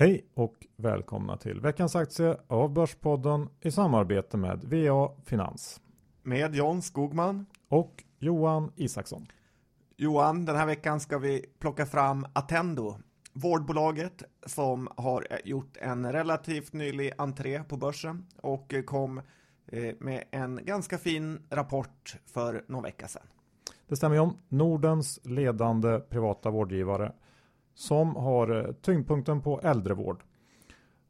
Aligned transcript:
Hej 0.00 0.26
och 0.34 0.66
välkomna 0.76 1.36
till 1.36 1.60
veckans 1.60 1.96
aktie 1.96 2.36
av 2.46 2.72
Börspodden 2.72 3.48
i 3.60 3.70
samarbete 3.70 4.36
med 4.36 4.64
VA 4.64 5.10
Finans. 5.24 5.80
Med 6.22 6.54
John 6.54 6.82
Skogman. 6.82 7.46
Och 7.68 8.04
Johan 8.18 8.72
Isaksson. 8.76 9.26
Johan, 9.96 10.44
den 10.44 10.56
här 10.56 10.66
veckan 10.66 11.00
ska 11.00 11.18
vi 11.18 11.44
plocka 11.58 11.86
fram 11.86 12.26
Attendo. 12.32 12.96
Vårdbolaget 13.32 14.22
som 14.46 14.88
har 14.96 15.26
gjort 15.44 15.76
en 15.76 16.12
relativt 16.12 16.72
nylig 16.72 17.12
entré 17.18 17.62
på 17.64 17.76
börsen 17.76 18.26
och 18.42 18.74
kom 18.86 19.18
eh, 19.66 19.94
med 19.98 20.24
en 20.30 20.60
ganska 20.64 20.98
fin 20.98 21.42
rapport 21.50 22.16
för 22.26 22.64
någon 22.68 22.82
vecka 22.82 23.08
sedan. 23.08 23.26
Det 23.88 23.96
stämmer 23.96 24.16
ju 24.16 24.20
om. 24.20 24.36
Nordens 24.48 25.20
ledande 25.24 25.98
privata 25.98 26.50
vårdgivare 26.50 27.12
som 27.78 28.16
har 28.16 28.56
eh, 28.56 28.72
tyngdpunkten 28.72 29.42
på 29.42 29.60
äldrevård. 29.60 30.22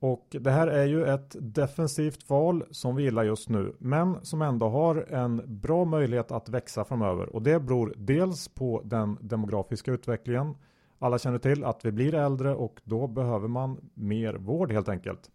Och 0.00 0.36
det 0.40 0.50
här 0.50 0.66
är 0.66 0.84
ju 0.84 1.04
ett 1.04 1.36
defensivt 1.40 2.30
val 2.30 2.64
som 2.70 2.96
vi 2.96 3.02
gillar 3.02 3.24
just 3.24 3.48
nu, 3.48 3.76
men 3.78 4.24
som 4.24 4.42
ändå 4.42 4.68
har 4.68 5.06
en 5.08 5.42
bra 5.46 5.84
möjlighet 5.84 6.32
att 6.32 6.48
växa 6.48 6.84
framöver. 6.84 7.34
Och 7.36 7.42
det 7.42 7.60
beror 7.60 7.94
dels 7.96 8.48
på 8.48 8.82
den 8.84 9.18
demografiska 9.20 9.92
utvecklingen. 9.92 10.54
Alla 10.98 11.18
känner 11.18 11.38
till 11.38 11.64
att 11.64 11.84
vi 11.84 11.92
blir 11.92 12.14
äldre 12.14 12.54
och 12.54 12.80
då 12.84 13.06
behöver 13.06 13.48
man 13.48 13.90
mer 13.94 14.34
vård 14.34 14.72
helt 14.72 14.88
enkelt. 14.88 15.30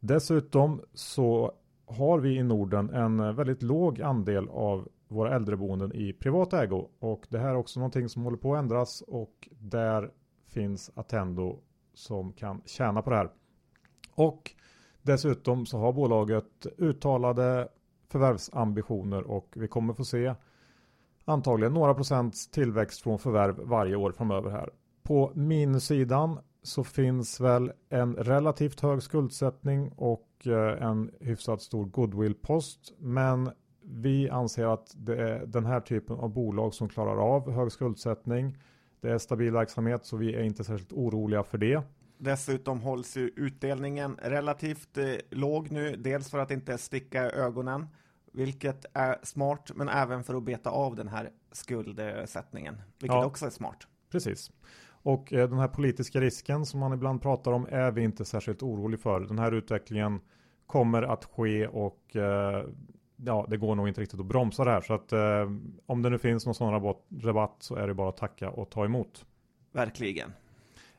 Dessutom 0.00 0.80
så 0.94 1.52
har 1.86 2.18
vi 2.18 2.36
i 2.36 2.42
Norden 2.42 2.90
en 2.90 3.20
eh, 3.20 3.32
väldigt 3.32 3.62
låg 3.62 4.02
andel 4.02 4.48
av 4.48 4.88
våra 5.08 5.34
äldreboenden 5.34 5.92
i 5.92 6.12
privat 6.12 6.52
ägo 6.52 6.88
och 6.98 7.26
det 7.28 7.38
här 7.38 7.48
är 7.48 7.56
också 7.56 7.80
någonting 7.80 8.08
som 8.08 8.22
håller 8.22 8.36
på 8.36 8.54
att 8.54 8.58
ändras 8.58 9.02
och 9.06 9.48
där 9.58 10.10
finns 10.56 10.90
Attendo 10.94 11.58
som 11.94 12.32
kan 12.32 12.62
tjäna 12.64 13.02
på 13.02 13.10
det 13.10 13.16
här. 13.16 13.30
Och 14.14 14.52
dessutom 15.02 15.66
så 15.66 15.78
har 15.78 15.92
bolaget 15.92 16.66
uttalade 16.78 17.68
förvärvsambitioner 18.08 19.22
och 19.22 19.52
vi 19.56 19.68
kommer 19.68 19.94
få 19.94 20.04
se 20.04 20.34
antagligen 21.24 21.74
några 21.74 21.94
procents 21.94 22.50
tillväxt 22.50 23.02
från 23.02 23.18
förvärv 23.18 23.56
varje 23.58 23.96
år 23.96 24.12
framöver 24.12 24.50
här. 24.50 24.70
På 25.02 25.32
minussidan 25.34 26.38
så 26.62 26.84
finns 26.84 27.40
väl 27.40 27.72
en 27.88 28.14
relativt 28.16 28.80
hög 28.80 29.02
skuldsättning 29.02 29.92
och 29.96 30.46
eh, 30.46 30.82
en 30.82 31.10
hyfsat 31.20 31.62
stor 31.62 31.84
goodwillpost. 31.84 32.92
Men 32.98 33.50
vi 33.82 34.30
anser 34.30 34.66
att 34.66 34.94
det 34.96 35.16
är 35.16 35.46
den 35.46 35.66
här 35.66 35.80
typen 35.80 36.16
av 36.16 36.28
bolag 36.32 36.74
som 36.74 36.88
klarar 36.88 37.16
av 37.16 37.50
hög 37.50 37.72
skuldsättning 37.72 38.56
det 39.00 39.10
är 39.10 39.18
stabil 39.18 39.52
verksamhet 39.52 40.04
så 40.04 40.16
vi 40.16 40.34
är 40.34 40.42
inte 40.42 40.64
särskilt 40.64 40.92
oroliga 40.92 41.42
för 41.42 41.58
det. 41.58 41.82
Dessutom 42.18 42.80
hålls 42.80 43.16
ju 43.16 43.30
utdelningen 43.36 44.18
relativt 44.22 44.98
eh, 44.98 45.04
låg 45.30 45.70
nu, 45.70 45.96
dels 45.96 46.30
för 46.30 46.38
att 46.38 46.50
inte 46.50 46.78
sticka 46.78 47.30
ögonen, 47.30 47.86
vilket 48.32 48.86
är 48.92 49.18
smart, 49.22 49.70
men 49.74 49.88
även 49.88 50.24
för 50.24 50.34
att 50.34 50.42
beta 50.42 50.70
av 50.70 50.96
den 50.96 51.08
här 51.08 51.30
skuldsättningen, 51.52 52.82
vilket 52.98 53.16
ja, 53.16 53.26
också 53.26 53.46
är 53.46 53.50
smart. 53.50 53.86
Precis. 54.10 54.50
Och 55.06 55.32
eh, 55.32 55.48
den 55.48 55.58
här 55.58 55.68
politiska 55.68 56.20
risken 56.20 56.66
som 56.66 56.80
man 56.80 56.92
ibland 56.92 57.22
pratar 57.22 57.52
om 57.52 57.66
är 57.70 57.90
vi 57.90 58.02
inte 58.02 58.24
särskilt 58.24 58.62
orolig 58.62 59.00
för. 59.00 59.20
Den 59.20 59.38
här 59.38 59.52
utvecklingen 59.52 60.20
kommer 60.66 61.02
att 61.02 61.24
ske 61.24 61.66
och 61.66 62.16
eh, 62.16 62.64
ja, 63.16 63.46
det 63.48 63.56
går 63.56 63.74
nog 63.74 63.88
inte 63.88 64.00
riktigt 64.00 64.20
att 64.20 64.26
bromsa 64.26 64.64
det 64.64 64.70
här. 64.70 64.80
Så 64.80 64.94
att 64.94 65.12
eh, 65.12 65.50
om 65.86 66.02
det 66.02 66.10
nu 66.10 66.18
finns 66.18 66.46
någon 66.46 66.54
sån 66.54 66.72
rabatt, 66.72 67.04
rabatt 67.22 67.56
så 67.58 67.74
är 67.76 67.86
det 67.86 67.94
bara 67.94 68.08
att 68.08 68.16
tacka 68.16 68.50
och 68.50 68.70
ta 68.70 68.84
emot. 68.84 69.24
Verkligen. 69.72 70.32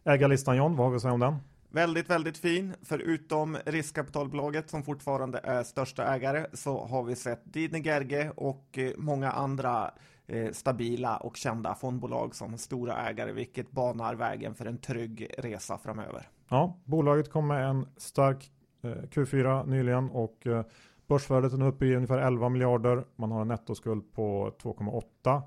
Ägarlistan 0.03 0.57
John, 0.57 0.75
vad 0.75 0.85
har 0.85 0.91
vi 0.91 0.95
att 0.95 1.01
säga 1.01 1.13
om 1.13 1.19
den? 1.19 1.35
Väldigt, 1.69 2.09
väldigt 2.09 2.37
fin. 2.37 2.73
Förutom 2.81 3.57
riskkapitalbolaget 3.65 4.69
som 4.69 4.83
fortfarande 4.83 5.39
är 5.43 5.63
största 5.63 6.15
ägare 6.15 6.45
så 6.53 6.85
har 6.85 7.03
vi 7.03 7.15
sett 7.15 7.53
Didne 7.53 7.79
Gerge 7.79 8.31
och 8.35 8.77
eh, 8.77 8.91
många 8.97 9.31
andra 9.31 9.91
eh, 10.27 10.51
stabila 10.51 11.17
och 11.17 11.37
kända 11.37 11.75
fondbolag 11.75 12.35
som 12.35 12.57
stora 12.57 13.09
ägare, 13.09 13.31
vilket 13.31 13.71
banar 13.71 14.15
vägen 14.15 14.55
för 14.55 14.65
en 14.65 14.77
trygg 14.77 15.27
resa 15.37 15.77
framöver. 15.77 16.29
Ja, 16.49 16.79
bolaget 16.85 17.31
kom 17.31 17.47
med 17.47 17.69
en 17.69 17.87
stark 17.97 18.51
eh, 18.81 18.89
Q4 18.89 19.67
nyligen 19.67 20.09
och 20.09 20.47
eh, 20.47 20.65
Börsvärdet 21.07 21.53
är 21.53 21.57
nu 21.57 21.65
uppe 21.65 21.85
i 21.85 21.95
ungefär 21.95 22.17
11 22.17 22.49
miljarder. 22.49 23.05
Man 23.15 23.31
har 23.31 23.41
en 23.41 23.47
nettoskuld 23.47 24.13
på 24.13 24.51
2,8. 24.63 25.41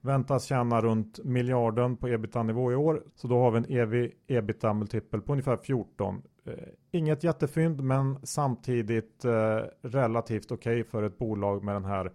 Väntas 0.00 0.44
tjäna 0.44 0.80
runt 0.80 1.24
miljarden 1.24 1.96
på 1.96 2.08
ebita-nivå 2.08 2.72
i 2.72 2.74
år. 2.74 3.02
Så 3.14 3.28
då 3.28 3.38
har 3.38 3.50
vi 3.50 3.58
en 3.58 3.70
ev 3.70 4.10
ebita-multipel 4.26 5.20
på 5.20 5.32
ungefär 5.32 5.56
14. 5.56 6.22
Eh, 6.44 6.52
inget 6.90 7.24
jättefynd 7.24 7.80
men 7.80 8.18
samtidigt 8.22 9.24
eh, 9.24 9.60
relativt 9.82 10.52
okej 10.52 10.80
okay 10.80 10.90
för 10.90 11.02
ett 11.02 11.18
bolag 11.18 11.64
med 11.64 11.74
den 11.74 11.84
här 11.84 12.12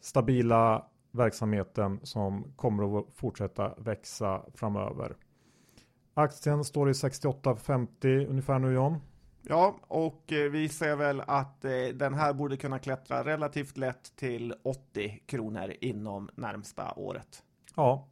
stabila 0.00 0.84
verksamheten 1.10 2.00
som 2.02 2.52
kommer 2.56 2.98
att 2.98 3.06
fortsätta 3.14 3.74
växa 3.78 4.42
framöver. 4.54 5.16
Aktien 6.14 6.64
står 6.64 6.90
i 6.90 6.92
68,50 6.92 8.26
ungefär 8.26 8.58
nu 8.58 8.72
John. 8.72 9.00
Ja, 9.48 9.78
och 9.82 10.32
eh, 10.32 10.50
vi 10.50 10.68
ser 10.68 10.96
väl 10.96 11.20
att 11.20 11.64
eh, 11.64 11.70
den 11.94 12.14
här 12.14 12.32
borde 12.32 12.56
kunna 12.56 12.78
klättra 12.78 13.24
relativt 13.24 13.76
lätt 13.76 14.16
till 14.16 14.54
80 14.62 15.22
kronor 15.26 15.72
inom 15.80 16.30
närmsta 16.34 16.92
året. 16.96 17.42
Ja, 17.76 18.08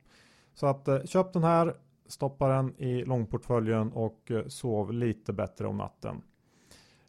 så 0.55 0.67
att 0.67 0.89
eh, 0.89 1.05
köp 1.05 1.33
den 1.33 1.45
här, 1.45 1.77
stoppa 2.07 2.49
den 2.49 2.75
i 2.79 3.05
långportföljen 3.05 3.93
och 3.93 4.33
sov 4.47 4.93
lite 4.93 5.33
bättre 5.33 5.67
om 5.67 5.77
natten. 5.77 6.23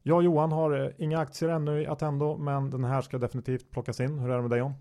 Jag 0.01 0.17
och 0.17 0.23
Johan 0.23 0.51
har 0.51 0.93
inga 0.97 1.19
aktier 1.19 1.49
ännu 1.49 1.81
i 1.81 1.87
Attendo, 1.87 2.37
men 2.37 2.69
den 2.69 2.83
här 2.83 3.01
ska 3.01 3.17
definitivt 3.17 3.71
plockas 3.71 3.99
in. 3.99 4.19
Hur 4.19 4.29
är 4.29 4.35
det 4.35 4.41
med 4.41 4.51
dig 4.51 4.59
John? 4.59 4.73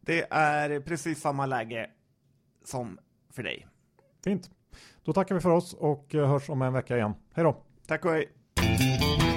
Det 0.00 0.26
är 0.30 0.80
precis 0.80 1.20
samma 1.20 1.46
läge 1.46 1.90
som 2.64 2.98
för 3.30 3.42
dig. 3.42 3.66
Fint. 4.24 4.50
Då 5.04 5.12
tackar 5.12 5.34
vi 5.34 5.40
för 5.40 5.50
oss 5.50 5.74
och 5.74 6.12
hörs 6.12 6.50
om 6.50 6.62
en 6.62 6.72
vecka 6.72 6.96
igen. 6.96 7.14
Hej 7.32 7.44
då! 7.44 7.56
Tack 7.86 8.04
och 8.04 8.10
hej! 8.10 8.39
Thank 8.60 9.22
you. 9.22 9.29